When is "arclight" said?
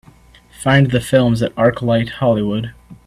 1.53-2.09